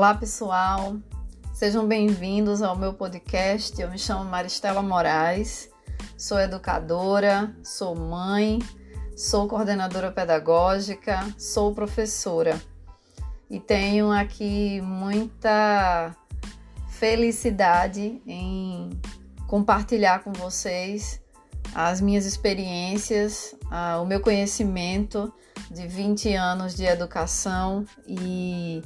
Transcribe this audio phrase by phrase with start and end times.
[0.00, 0.96] Olá, pessoal.
[1.52, 3.78] Sejam bem-vindos ao meu podcast.
[3.78, 5.68] Eu me chamo Maristela Moraes,
[6.16, 8.60] sou educadora, sou mãe,
[9.14, 12.58] sou coordenadora pedagógica, sou professora
[13.50, 16.16] e tenho aqui muita
[16.88, 18.88] felicidade em
[19.46, 21.20] compartilhar com vocês
[21.74, 23.54] as minhas experiências,
[24.00, 25.30] o meu conhecimento
[25.70, 28.82] de 20 anos de educação e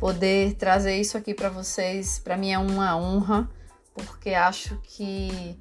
[0.00, 3.48] poder trazer isso aqui para vocês, para mim é uma honra,
[3.94, 5.58] porque acho que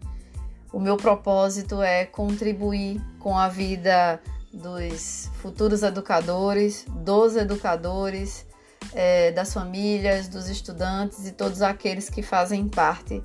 [0.71, 4.21] o meu propósito é contribuir com a vida
[4.53, 8.47] dos futuros educadores, dos educadores,
[8.93, 13.21] é, das famílias, dos estudantes e todos aqueles que fazem parte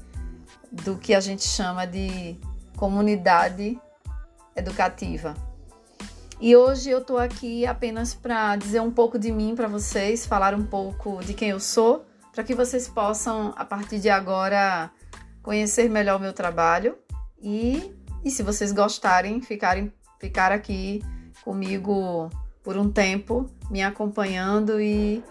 [0.70, 2.36] do que a gente chama de
[2.76, 3.80] comunidade
[4.56, 5.34] educativa.
[6.40, 10.54] E hoje eu tô aqui apenas para dizer um pouco de mim para vocês, falar
[10.54, 14.90] um pouco de quem eu sou, para que vocês possam a partir de agora
[15.42, 16.98] conhecer melhor o meu trabalho
[17.40, 21.02] e, e se vocês gostarem, ficarem ficar aqui
[21.44, 22.28] comigo
[22.62, 25.22] por um tempo, me acompanhando e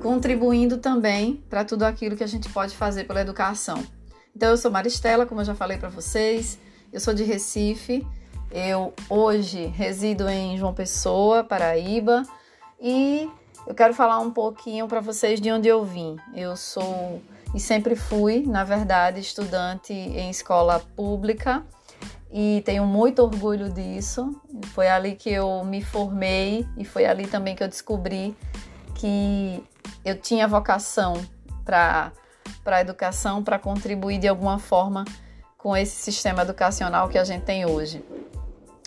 [0.00, 3.82] contribuindo também para tudo aquilo que a gente pode fazer pela educação.
[4.34, 6.58] Então eu sou Maristela, como eu já falei para vocês,
[6.92, 8.06] eu sou de Recife
[8.52, 12.22] eu hoje resido em João Pessoa, Paraíba,
[12.80, 13.28] e
[13.66, 16.16] eu quero falar um pouquinho para vocês de onde eu vim.
[16.34, 17.22] Eu sou
[17.54, 21.62] e sempre fui, na verdade, estudante em escola pública
[22.30, 24.34] e tenho muito orgulho disso.
[24.74, 28.36] Foi ali que eu me formei e foi ali também que eu descobri
[28.94, 29.62] que
[30.04, 31.14] eu tinha vocação
[31.64, 32.12] para
[32.64, 35.04] para a educação, para contribuir de alguma forma
[35.58, 38.04] com esse sistema educacional que a gente tem hoje.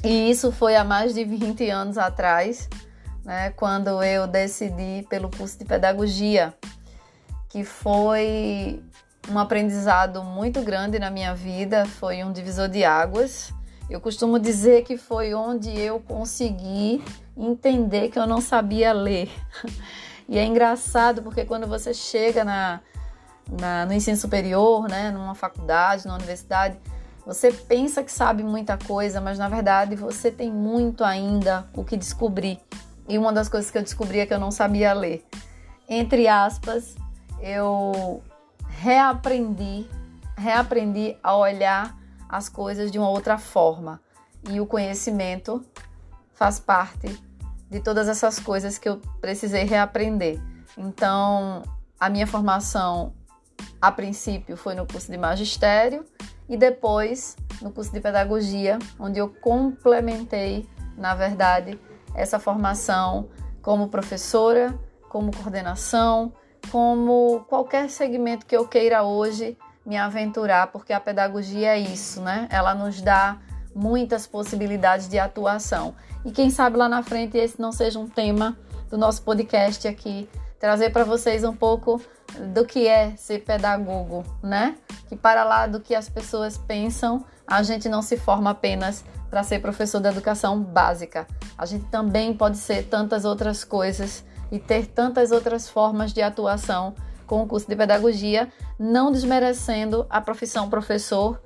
[0.03, 2.69] E isso foi há mais de 20 anos atrás,
[3.23, 6.53] né, quando eu decidi pelo curso de pedagogia,
[7.50, 8.83] que foi
[9.29, 13.51] um aprendizado muito grande na minha vida, foi um divisor de águas.
[13.89, 17.03] Eu costumo dizer que foi onde eu consegui
[17.35, 19.29] entender que eu não sabia ler.
[20.27, 22.79] E é engraçado porque quando você chega na,
[23.62, 26.79] na, no ensino superior, né, numa faculdade, na universidade,
[27.25, 31.97] você pensa que sabe muita coisa, mas na verdade você tem muito ainda o que
[31.97, 32.59] descobrir.
[33.09, 35.25] E uma das coisas que eu descobri é que eu não sabia ler.
[35.90, 36.96] Entre aspas,
[37.40, 38.24] eu
[38.69, 39.88] reaprendi,
[40.38, 41.97] reaprendi a olhar
[42.30, 44.00] as coisas de uma outra forma.
[44.50, 45.63] E o conhecimento
[46.34, 47.19] faz parte
[47.69, 50.40] de todas essas coisas que eu precisei reaprender.
[50.78, 51.63] Então,
[52.00, 53.13] a minha formação
[53.81, 56.06] a princípio foi no curso de magistério
[56.47, 60.67] e depois no curso de pedagogia, onde eu complementei,
[60.97, 61.79] na verdade,
[62.13, 63.29] essa formação
[63.61, 64.78] como professora,
[65.09, 66.33] como coordenação,
[66.72, 72.47] como qualquer segmento que eu queira hoje me aventurar, porque a pedagogia é isso, né?
[72.51, 73.38] Ela nos dá
[73.73, 75.95] muitas possibilidades de atuação.
[76.23, 78.57] E quem sabe lá na frente esse não seja um tema
[78.89, 80.27] do nosso podcast aqui,
[80.65, 82.01] trazer para vocês um pouco
[82.55, 84.75] do que é ser pedagogo, né?
[85.07, 89.43] Que para lá do que as pessoas pensam, a gente não se forma apenas para
[89.43, 91.27] ser professor de educação básica.
[91.55, 96.95] A gente também pode ser tantas outras coisas e ter tantas outras formas de atuação
[97.27, 101.39] com o curso de pedagogia, não desmerecendo a profissão professor,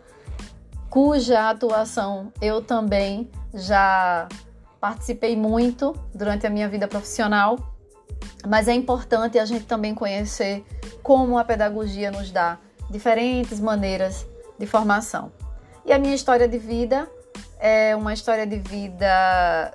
[0.90, 4.30] cuja atuação eu também já
[4.80, 7.79] participei muito durante a minha vida profissional
[8.48, 10.66] mas é importante a gente também conhecer
[11.04, 12.58] como a pedagogia nos dá
[12.90, 14.26] diferentes maneiras
[14.58, 15.32] de formação.
[15.86, 17.10] E a minha história de vida
[17.60, 19.74] é uma história de vida,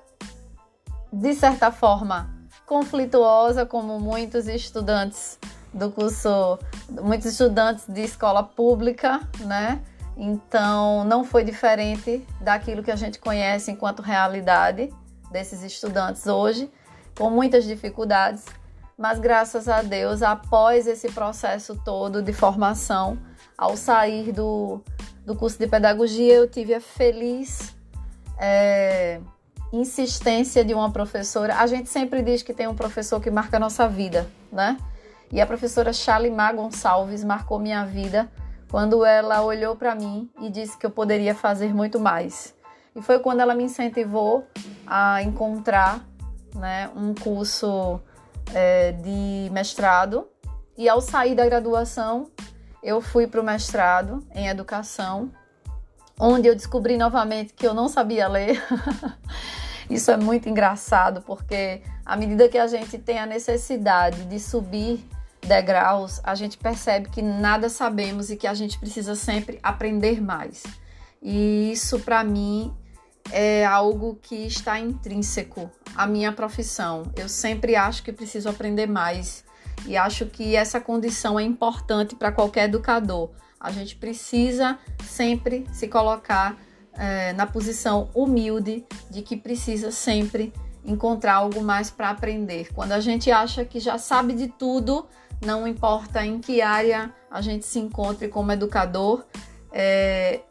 [1.13, 2.31] de certa forma,
[2.67, 5.39] conflituosa, como muitos estudantes
[5.73, 6.59] do curso,
[6.89, 9.81] muitos estudantes de escola pública, né?
[10.17, 14.93] Então, não foi diferente daquilo que a gente conhece enquanto realidade
[15.31, 16.71] desses estudantes hoje
[17.17, 18.45] com muitas dificuldades,
[18.97, 23.19] mas graças a Deus, após esse processo todo de formação,
[23.57, 24.81] ao sair do,
[25.25, 27.75] do curso de pedagogia, eu tive a feliz
[28.39, 29.21] é,
[29.73, 31.57] insistência de uma professora.
[31.57, 34.77] A gente sempre diz que tem um professor que marca a nossa vida, né?
[35.33, 38.31] E a professora Shalimar Gonçalves marcou minha vida
[38.71, 42.55] quando ela olhou para mim e disse que eu poderia fazer muito mais.
[42.95, 44.47] E foi quando ela me incentivou
[44.87, 46.05] a encontrar
[46.55, 48.01] né, um curso
[48.53, 50.29] é, de mestrado
[50.77, 52.31] e ao sair da graduação
[52.83, 55.33] eu fui para o mestrado em educação,
[56.19, 58.63] onde eu descobri novamente que eu não sabia ler.
[59.89, 65.05] Isso é muito engraçado porque à medida que a gente tem a necessidade de subir
[65.47, 70.63] degraus, a gente percebe que nada sabemos e que a gente precisa sempre aprender mais.
[71.23, 72.75] E isso, para mim,
[73.31, 77.05] é algo que está intrínseco à minha profissão.
[77.17, 79.45] Eu sempre acho que preciso aprender mais
[79.87, 83.31] e acho que essa condição é importante para qualquer educador.
[83.59, 86.57] A gente precisa sempre se colocar
[86.93, 90.53] é, na posição humilde de que precisa sempre
[90.85, 92.73] encontrar algo mais para aprender.
[92.75, 95.07] Quando a gente acha que já sabe de tudo,
[95.45, 99.25] não importa em que área a gente se encontre como educador,
[99.73, 100.43] é,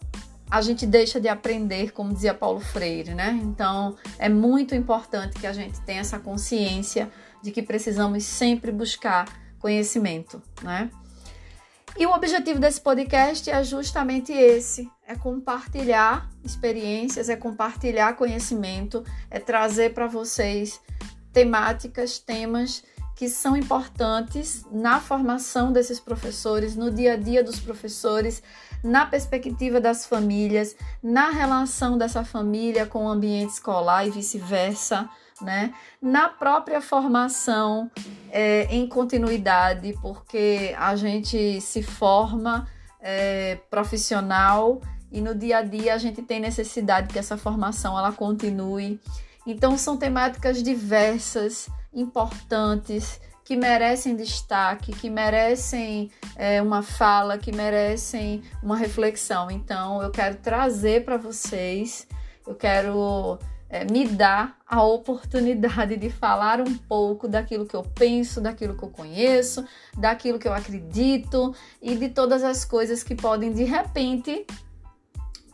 [0.53, 3.39] a gente deixa de aprender, como dizia Paulo Freire, né?
[3.41, 7.11] Então é muito importante que a gente tenha essa consciência
[7.41, 9.25] de que precisamos sempre buscar
[9.57, 10.91] conhecimento, né?
[11.97, 19.39] E o objetivo desse podcast é justamente esse: é compartilhar experiências, é compartilhar conhecimento, é
[19.39, 20.79] trazer para vocês
[21.31, 22.83] temáticas, temas
[23.15, 28.41] que são importantes na formação desses professores, no dia a dia dos professores,
[28.83, 35.09] na perspectiva das famílias, na relação dessa família com o ambiente escolar e vice-versa
[35.41, 35.73] né?
[36.01, 37.91] Na própria formação
[38.31, 42.67] é, em continuidade, porque a gente se forma
[42.99, 44.81] é, profissional
[45.11, 48.99] e no dia a dia a gente tem necessidade que essa formação ela continue.
[49.45, 58.41] Então são temáticas diversas, importantes, que merecem destaque, que merecem é, uma fala, que merecem
[58.61, 59.51] uma reflexão.
[59.51, 62.07] Então eu quero trazer para vocês,
[62.47, 63.37] eu quero
[63.73, 68.83] é, me dá a oportunidade de falar um pouco daquilo que eu penso, daquilo que
[68.83, 69.65] eu conheço,
[69.97, 74.45] daquilo que eu acredito e de todas as coisas que podem de repente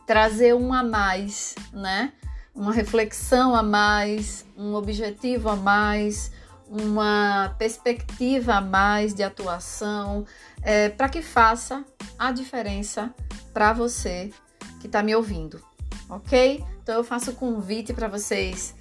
[0.06, 2.12] trazer um a mais, né?
[2.60, 6.30] Uma reflexão a mais, um objetivo a mais,
[6.68, 10.26] uma perspectiva a mais de atuação,
[10.62, 11.82] é, para que faça
[12.18, 13.14] a diferença
[13.54, 14.30] para você
[14.78, 15.58] que está me ouvindo,
[16.06, 16.62] ok?
[16.82, 18.74] Então eu faço o convite para vocês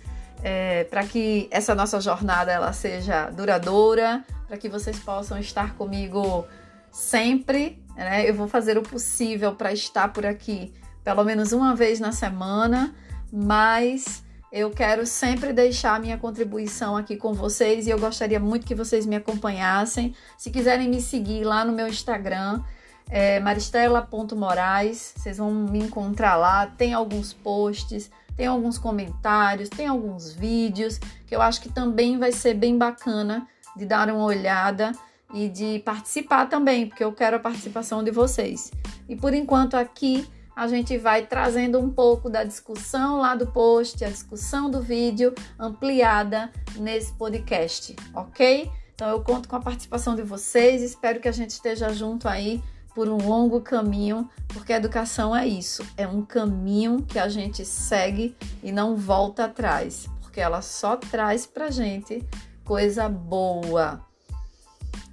[0.43, 6.45] é, para que essa nossa jornada ela seja duradoura, para que vocês possam estar comigo
[6.91, 7.81] sempre.
[7.95, 8.29] Né?
[8.29, 12.93] Eu vou fazer o possível para estar por aqui pelo menos uma vez na semana,
[13.31, 18.73] mas eu quero sempre deixar minha contribuição aqui com vocês e eu gostaria muito que
[18.73, 20.15] vocês me acompanhassem.
[20.37, 22.61] Se quiserem me seguir lá no meu Instagram,
[23.09, 30.31] é maristela.moraes, vocês vão me encontrar lá, tem alguns posts, tem alguns comentários, tem alguns
[30.31, 34.91] vídeos que eu acho que também vai ser bem bacana de dar uma olhada
[35.33, 38.71] e de participar também, porque eu quero a participação de vocês.
[39.07, 40.27] E por enquanto aqui
[40.59, 45.33] a gente vai trazendo um pouco da discussão lá do post, a discussão do vídeo
[45.57, 48.69] ampliada nesse podcast, ok?
[48.93, 52.61] Então eu conto com a participação de vocês, espero que a gente esteja junto aí
[52.93, 57.63] por um longo caminho, porque a educação é isso, é um caminho que a gente
[57.63, 62.21] segue e não volta atrás, porque ela só traz pra gente
[62.65, 64.05] coisa boa.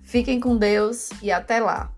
[0.03, 1.96] Fiquem com Deus e até lá!